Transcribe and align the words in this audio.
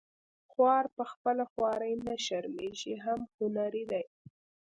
خوار 0.51 0.85
په 0.95 1.03
خپله 1.11 1.43
خواري 1.51 1.93
نه 2.05 2.15
شرمیږي 2.25 2.95
هم 3.05 3.19
هنري 3.37 3.83
دی 3.91 4.03